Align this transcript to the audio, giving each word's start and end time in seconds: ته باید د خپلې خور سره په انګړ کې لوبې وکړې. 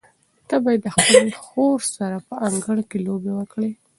ته 0.47 0.55
باید 0.63 0.81
د 0.83 0.87
خپلې 0.95 1.31
خور 1.43 1.79
سره 1.97 2.17
په 2.27 2.35
انګړ 2.47 2.77
کې 2.89 2.97
لوبې 3.05 3.31
وکړې. 3.35 3.71